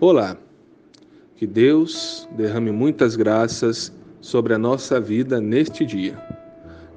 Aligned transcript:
Olá, 0.00 0.36
que 1.34 1.44
Deus 1.44 2.28
derrame 2.36 2.70
muitas 2.70 3.16
graças 3.16 3.92
sobre 4.20 4.54
a 4.54 4.58
nossa 4.58 5.00
vida 5.00 5.40
neste 5.40 5.84
dia. 5.84 6.16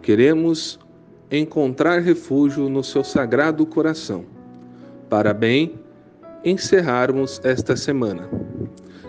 Queremos 0.03 0.79
encontrar 1.31 2.03
refúgio 2.03 2.69
no 2.69 2.83
seu 2.83 3.03
sagrado 3.03 3.65
coração, 3.65 4.23
para 5.09 5.33
bem 5.33 5.79
encerrarmos 6.45 7.41
esta 7.43 7.75
semana. 7.75 8.29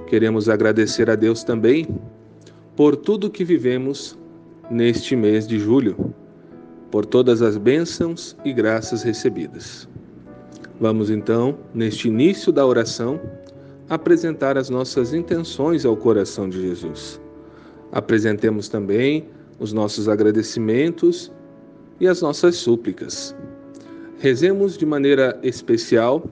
Queremos 0.07 0.49
agradecer 0.49 1.11
a 1.11 1.14
Deus 1.14 1.45
também 1.45 1.86
por 2.75 2.96
tudo 2.96 3.29
que 3.29 3.45
vivemos 3.45 4.18
neste 4.71 5.14
mês 5.14 5.46
de 5.46 5.59
julho, 5.59 6.14
por 6.90 7.04
todas 7.04 7.43
as 7.43 7.59
bênçãos 7.59 8.35
e 8.43 8.54
graças 8.54 9.03
recebidas. 9.03 9.86
Vamos 10.81 11.11
então, 11.11 11.59
neste 11.75 12.09
início 12.09 12.50
da 12.50 12.67
oração, 12.67 13.21
apresentar 13.89 14.57
as 14.57 14.71
nossas 14.71 15.13
intenções 15.13 15.85
ao 15.85 15.96
coração 15.96 16.49
de 16.49 16.61
Jesus. 16.61 17.21
Apresentemos 17.91 18.68
também 18.68 19.29
os 19.58 19.72
nossos 19.72 20.08
agradecimentos 20.08 21.31
e 22.00 22.08
as 22.08 22.22
nossas 22.22 22.57
súplicas. 22.57 23.35
Rezemos 24.18 24.77
de 24.77 24.86
maneira 24.86 25.39
especial 25.43 26.25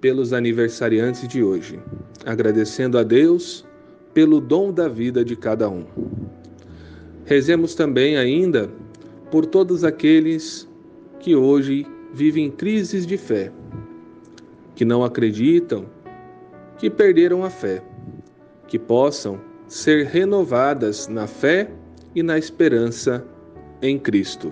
pelos 0.00 0.32
aniversariantes 0.32 1.28
de 1.28 1.42
hoje, 1.42 1.78
agradecendo 2.24 2.98
a 2.98 3.02
Deus 3.02 3.64
pelo 4.14 4.40
dom 4.40 4.72
da 4.72 4.88
vida 4.88 5.24
de 5.24 5.36
cada 5.36 5.68
um. 5.68 5.84
Rezemos 7.24 7.74
também 7.74 8.16
ainda 8.16 8.68
por 9.30 9.46
todos 9.46 9.84
aqueles 9.84 10.68
que 11.20 11.36
hoje 11.36 11.86
vivem 12.12 12.50
crises 12.50 13.06
de 13.06 13.16
fé, 13.16 13.52
que 14.74 14.84
não 14.84 15.04
acreditam 15.04 15.86
que 16.80 16.88
perderam 16.88 17.44
a 17.44 17.50
fé, 17.50 17.82
que 18.66 18.78
possam 18.78 19.38
ser 19.68 20.06
renovadas 20.06 21.06
na 21.08 21.26
fé 21.26 21.70
e 22.14 22.22
na 22.22 22.38
esperança 22.38 23.22
em 23.82 23.98
Cristo. 23.98 24.50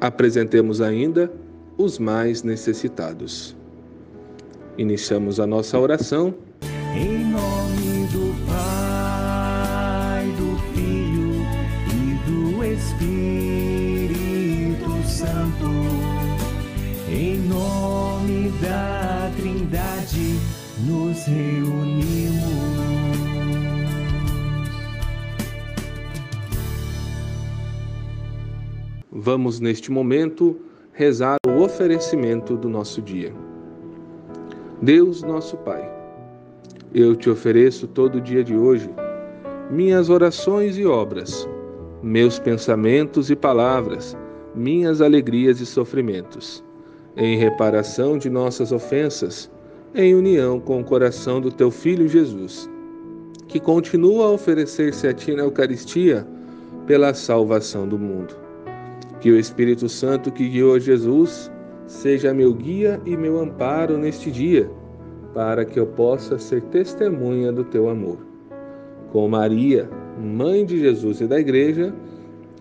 Apresentemos 0.00 0.80
ainda 0.80 1.32
os 1.78 2.00
mais 2.00 2.42
necessitados. 2.42 3.56
Iniciamos 4.76 5.38
a 5.38 5.46
nossa 5.46 5.78
oração. 5.78 6.34
Em 6.96 7.26
nome 7.26 8.08
do 8.08 8.34
Pai, 8.48 10.26
do 10.36 10.56
Filho 10.74 11.46
e 11.86 12.16
do 12.28 12.64
Espírito 12.64 14.10
Santo. 15.08 15.70
Em 17.08 17.38
nome 17.38 18.50
da 18.60 19.01
nos 20.86 21.24
reunimos. 21.26 22.42
Vamos 29.10 29.60
neste 29.60 29.92
momento 29.92 30.56
rezar 30.92 31.36
o 31.46 31.62
oferecimento 31.62 32.56
do 32.56 32.68
nosso 32.68 33.00
dia. 33.00 33.32
Deus, 34.80 35.22
nosso 35.22 35.56
Pai, 35.58 35.88
eu 36.92 37.14
te 37.14 37.30
ofereço 37.30 37.86
todo 37.86 38.16
o 38.16 38.20
dia 38.20 38.42
de 38.42 38.56
hoje 38.56 38.90
minhas 39.70 40.10
orações 40.10 40.76
e 40.76 40.84
obras, 40.84 41.48
meus 42.02 42.38
pensamentos 42.38 43.30
e 43.30 43.36
palavras, 43.36 44.16
minhas 44.54 45.00
alegrias 45.00 45.60
e 45.60 45.66
sofrimentos, 45.66 46.64
em 47.16 47.38
reparação 47.38 48.18
de 48.18 48.28
nossas 48.28 48.72
ofensas 48.72 49.51
em 49.94 50.14
união 50.14 50.58
com 50.58 50.80
o 50.80 50.84
coração 50.84 51.40
do 51.40 51.50
teu 51.50 51.70
Filho 51.70 52.08
Jesus, 52.08 52.68
que 53.46 53.60
continua 53.60 54.26
a 54.26 54.30
oferecer-se 54.30 55.06
a 55.06 55.12
ti 55.12 55.34
na 55.34 55.42
Eucaristia 55.42 56.26
pela 56.86 57.12
salvação 57.12 57.86
do 57.86 57.98
mundo. 57.98 58.34
Que 59.20 59.30
o 59.30 59.38
Espírito 59.38 59.88
Santo 59.88 60.32
que 60.32 60.48
guiou 60.48 60.80
Jesus 60.80 61.50
seja 61.86 62.32
meu 62.32 62.54
guia 62.54 63.00
e 63.04 63.16
meu 63.16 63.38
amparo 63.38 63.98
neste 63.98 64.30
dia, 64.30 64.70
para 65.34 65.64
que 65.64 65.78
eu 65.78 65.86
possa 65.86 66.38
ser 66.38 66.62
testemunha 66.62 67.52
do 67.52 67.64
teu 67.64 67.90
amor. 67.90 68.18
Com 69.10 69.28
Maria, 69.28 69.88
mãe 70.18 70.64
de 70.64 70.80
Jesus 70.80 71.20
e 71.20 71.26
da 71.26 71.38
Igreja, 71.38 71.94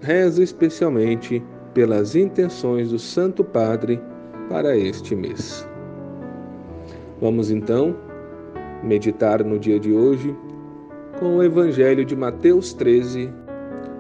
rezo 0.02 0.44
especialmente 0.44 1.42
pelas 1.74 2.14
intenções 2.14 2.90
do 2.90 3.00
Santo 3.00 3.42
Padre 3.42 4.02
para 4.50 4.76
este 4.76 5.16
mês. 5.16 5.71
Vamos 7.22 7.52
então 7.52 7.96
meditar 8.84 9.44
no 9.44 9.60
dia 9.60 9.80
de 9.80 9.94
hoje 9.94 10.36
com 11.20 11.36
o 11.36 11.44
Evangelho 11.44 12.04
de 12.04 12.16
Mateus 12.16 12.74
13, 12.74 13.32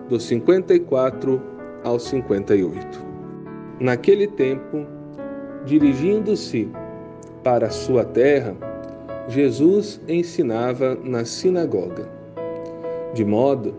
dos 0.09 0.23
54 0.23 1.39
ao 1.83 1.99
58. 1.99 3.05
Naquele 3.79 4.25
tempo, 4.25 4.87
dirigindo-se 5.65 6.67
para 7.43 7.67
a 7.67 7.69
sua 7.69 8.03
terra, 8.03 8.55
Jesus 9.27 10.01
ensinava 10.07 10.97
na 11.03 11.23
sinagoga, 11.23 12.09
de 13.13 13.23
modo 13.23 13.75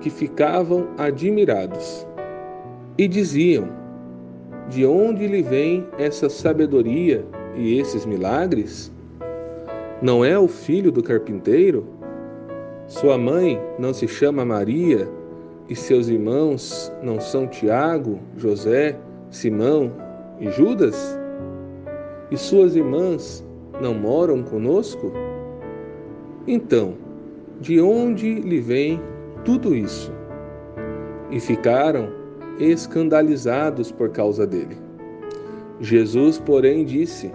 que 0.00 0.08
ficavam 0.08 0.88
admirados 0.96 2.06
e 2.96 3.06
diziam: 3.06 3.68
De 4.70 4.86
onde 4.86 5.26
lhe 5.26 5.42
vem 5.42 5.86
essa 5.98 6.30
sabedoria 6.30 7.22
e 7.56 7.78
esses 7.78 8.06
milagres? 8.06 8.92
Não 10.02 10.24
é 10.24 10.38
o 10.38 10.48
filho 10.48 10.90
do 10.90 11.02
carpinteiro? 11.02 11.86
Sua 12.86 13.16
mãe 13.16 13.60
não 13.78 13.92
se 13.92 14.08
chama 14.08 14.44
Maria 14.44 15.08
e 15.68 15.76
seus 15.76 16.08
irmãos 16.08 16.92
não 17.02 17.20
são 17.20 17.46
Tiago, 17.46 18.18
José, 18.36 18.98
Simão 19.30 19.92
e 20.40 20.50
Judas? 20.50 21.18
E 22.30 22.36
suas 22.36 22.74
irmãs 22.74 23.44
não 23.80 23.94
moram 23.94 24.42
conosco? 24.42 25.12
Então, 26.46 26.94
de 27.60 27.80
onde 27.80 28.34
lhe 28.40 28.60
vem 28.60 29.00
tudo 29.44 29.74
isso? 29.74 30.12
E 31.30 31.38
ficaram 31.38 32.08
escandalizados 32.58 33.92
por 33.92 34.10
causa 34.10 34.46
dele. 34.46 34.76
Jesus, 35.80 36.38
porém, 36.38 36.84
disse: 36.84 37.30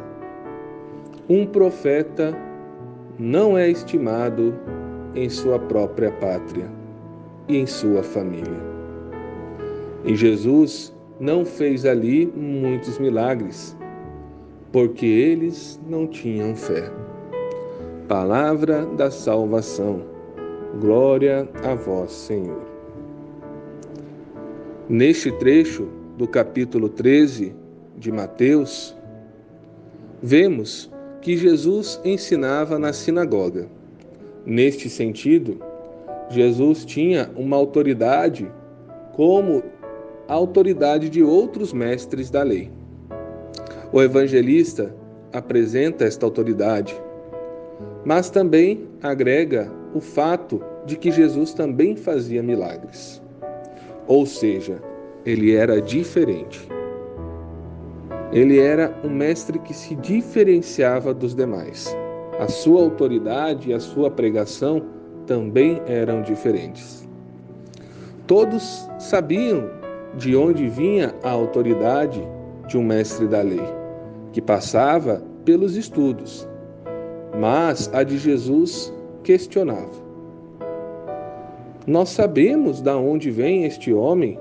Um 1.27 1.43
profeta 1.47 2.37
não 3.17 3.57
é 3.57 3.67
estimado 3.67 4.53
em 5.15 5.27
sua 5.27 5.57
própria 5.57 6.11
pátria 6.11 6.69
e 7.47 7.57
em 7.57 7.65
sua 7.65 8.03
família. 8.03 8.61
E 10.03 10.15
Jesus 10.15 10.95
não 11.19 11.43
fez 11.43 11.83
ali 11.83 12.27
muitos 12.27 12.99
milagres, 12.99 13.75
porque 14.71 15.07
eles 15.07 15.81
não 15.89 16.05
tinham 16.05 16.55
fé. 16.55 16.91
Palavra 18.07 18.85
da 18.85 19.09
salvação. 19.09 20.03
Glória 20.79 21.49
a 21.63 21.73
vós, 21.73 22.11
Senhor. 22.11 22.61
Neste 24.87 25.31
trecho 25.31 25.87
do 26.17 26.27
capítulo 26.27 26.87
13 26.87 27.55
de 27.97 28.11
Mateus, 28.11 28.95
vemos 30.21 30.93
que 31.21 31.35
Jesus 31.37 31.99
ensinava 32.03 32.77
na 32.77 32.93
sinagoga. 32.93 33.67
Neste 34.45 34.89
sentido, 34.89 35.59
Jesus 36.29 36.85
tinha 36.85 37.29
uma 37.35 37.55
autoridade 37.55 38.51
como 39.13 39.63
a 40.27 40.33
autoridade 40.33 41.09
de 41.09 41.23
outros 41.23 41.71
mestres 41.73 42.29
da 42.29 42.43
lei. 42.43 42.71
O 43.91 44.01
evangelista 44.01 44.93
apresenta 45.31 46.05
esta 46.05 46.25
autoridade, 46.25 46.95
mas 48.03 48.29
também 48.29 48.87
agrega 49.01 49.71
o 49.93 50.01
fato 50.01 50.61
de 50.85 50.95
que 50.95 51.11
Jesus 51.11 51.53
também 51.53 51.95
fazia 51.95 52.43
milagres. 52.43 53.21
Ou 54.07 54.25
seja, 54.25 54.81
ele 55.25 55.55
era 55.55 55.81
diferente. 55.81 56.67
Ele 58.35 58.59
era 58.59 58.93
um 59.01 59.09
mestre 59.09 59.57
que 59.59 59.73
se 59.73 59.95
diferenciava 59.95 61.13
dos 61.13 61.33
demais. 61.33 61.95
A 62.37 62.49
sua 62.49 62.81
autoridade 62.81 63.69
e 63.69 63.73
a 63.73 63.79
sua 63.79 64.11
pregação 64.11 64.83
também 65.25 65.81
eram 65.87 66.21
diferentes. 66.21 67.07
Todos 68.27 68.89
sabiam 68.99 69.69
de 70.17 70.35
onde 70.35 70.67
vinha 70.67 71.15
a 71.23 71.29
autoridade 71.29 72.21
de 72.67 72.77
um 72.77 72.83
mestre 72.83 73.25
da 73.25 73.41
lei, 73.41 73.63
que 74.33 74.41
passava 74.41 75.23
pelos 75.45 75.77
estudos, 75.77 76.45
mas 77.39 77.89
a 77.93 78.03
de 78.03 78.17
Jesus 78.17 78.93
questionava. 79.23 80.03
Nós 81.87 82.09
sabemos 82.09 82.81
de 82.81 82.91
onde 82.91 83.31
vem 83.31 83.63
este 83.63 83.93
homem 83.93 84.37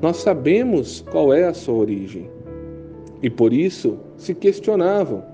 nós 0.00 0.18
sabemos 0.18 1.04
qual 1.10 1.32
é 1.32 1.44
a 1.44 1.54
sua 1.54 1.74
origem. 1.74 2.30
E 3.22 3.28
por 3.28 3.52
isso 3.52 3.98
se 4.16 4.34
questionavam 4.34 5.24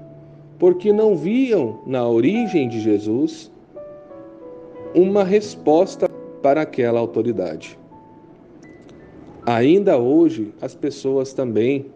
porque 0.59 0.93
não 0.93 1.17
viam 1.17 1.81
na 1.87 2.07
origem 2.09 2.69
de 2.69 2.81
Jesus 2.81 3.51
uma 4.95 5.25
resposta 5.25 6.09
para 6.41 6.63
aquela 6.63 7.01
autoridade. 7.01 7.79
Ainda 9.45 9.99
hoje, 9.99 10.55
as 10.63 10.75
pessoas 10.75 11.35
também 11.35 11.87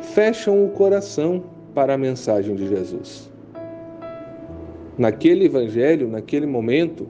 fecham 0.00 0.64
o 0.64 0.68
coração 0.70 1.42
para 1.74 1.94
a 1.94 1.98
mensagem 1.98 2.54
de 2.54 2.68
Jesus. 2.68 3.30
Naquele 4.98 5.46
evangelho, 5.46 6.08
naquele 6.08 6.44
momento, 6.44 7.08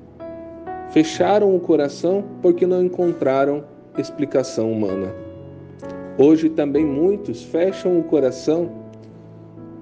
fecharam 0.90 1.56
o 1.56 1.58
coração 1.58 2.24
porque 2.42 2.66
não 2.66 2.84
encontraram 2.84 3.64
explicação 4.00 4.72
humana. 4.72 5.12
Hoje 6.18 6.48
também 6.48 6.84
muitos 6.84 7.42
fecham 7.42 7.98
o 7.98 8.02
coração 8.02 8.70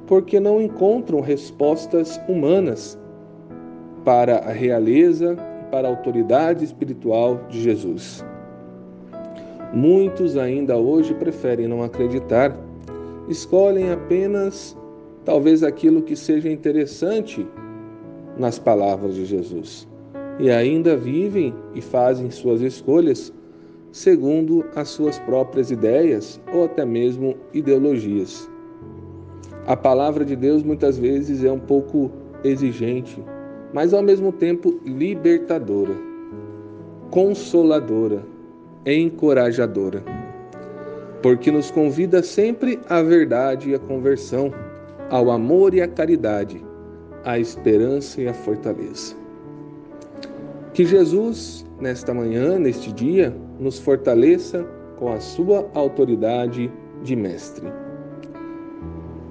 porque 0.07 0.39
não 0.39 0.61
encontram 0.61 1.21
respostas 1.21 2.21
humanas 2.29 2.99
para 4.05 4.39
a 4.39 4.53
realeza 4.53 5.37
e 5.63 5.71
para 5.71 5.89
a 5.89 5.91
autoridade 5.91 6.65
espiritual 6.65 7.41
de 7.49 7.61
Jesus. 7.61 8.25
Muitos 9.73 10.37
ainda 10.37 10.77
hoje 10.77 11.13
preferem 11.15 11.67
não 11.67 11.83
acreditar, 11.83 12.57
escolhem 13.29 13.91
apenas 13.91 14.77
talvez 15.25 15.63
aquilo 15.63 16.03
que 16.03 16.15
seja 16.15 16.49
interessante 16.49 17.47
nas 18.39 18.59
palavras 18.59 19.15
de 19.15 19.25
Jesus 19.25 19.89
e 20.39 20.51
ainda 20.51 20.97
vivem 20.97 21.55
e 21.75 21.81
fazem 21.81 22.31
suas 22.31 22.61
escolhas 22.61 23.33
segundo 23.97 24.63
as 24.75 24.91
suas 24.91 25.19
próprias 25.21 25.71
ideias 25.71 26.39
ou 26.53 26.65
até 26.65 26.85
mesmo 26.85 27.35
ideologias. 27.55 28.47
A 29.67 29.75
palavra 29.75 30.23
de 30.23 30.37
Deus 30.37 30.63
muitas 30.63 30.99
vezes 30.99 31.43
é 31.43 31.51
um 31.51 31.59
pouco 31.59 32.11
exigente, 32.45 33.25
mas 33.73 33.95
ao 33.95 34.03
mesmo 34.03 34.33
tempo 34.33 34.79
libertadora, 34.85 35.95
consoladora, 37.11 38.23
encorajadora, 38.85 40.05
porque 41.23 41.51
nos 41.51 41.71
convida 41.71 42.23
sempre 42.23 42.79
à 42.91 43.01
verdade 43.01 43.71
e 43.71 43.75
à 43.75 43.79
conversão, 43.79 44.53
ao 45.09 45.31
amor 45.31 45.73
e 45.73 45.81
à 45.81 45.89
caridade, 45.89 46.63
à 47.25 47.39
esperança 47.39 48.21
e 48.21 48.29
à 48.29 48.35
fortaleza. 48.35 49.17
Que 50.75 50.85
Jesus, 50.85 51.65
nesta 51.81 52.13
manhã, 52.13 52.59
neste 52.59 52.93
dia, 52.93 53.35
nos 53.59 53.79
fortaleça 53.79 54.67
com 54.97 55.13
a 55.13 55.21
sua 55.21 55.69
autoridade 55.75 56.71
de 57.03 57.17
mestre. 57.17 57.67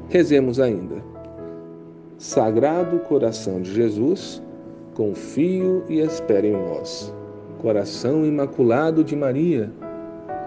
Rezemos 0.10 0.60
ainda. 0.60 1.04
Sagrado 2.18 3.00
coração 3.00 3.62
de 3.62 3.74
Jesus, 3.74 4.42
confio 4.94 5.84
e 5.90 6.00
espero 6.00 6.48
em 6.48 6.54
vós. 6.54 7.14
Coração 7.60 8.26
imaculado 8.26 9.04
de 9.04 9.16
Maria, 9.16 9.72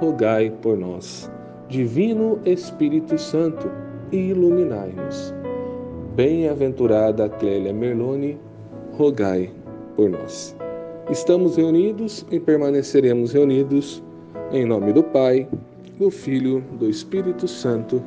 rogai 0.01 0.51
por 0.63 0.79
nós. 0.79 1.31
Divino 1.69 2.39
Espírito 2.47 3.19
Santo, 3.19 3.71
iluminai-nos. 4.11 5.35
Bem-aventurada 6.15 7.29
Clélia 7.29 7.73
Merlone, 7.73 8.39
rogai 8.93 9.51
por 9.95 10.09
nós. 10.09 10.58
Estamos 11.11 11.57
reunidos 11.57 12.27
e 12.31 12.39
permaneceremos 12.39 13.33
reunidos 13.33 14.03
em 14.53 14.67
nome 14.67 14.93
do 14.93 15.03
Pai, 15.03 15.49
do 15.99 16.11
Filho, 16.11 16.63
do 16.79 16.89
Espírito 16.89 17.49
Santo 17.49 18.05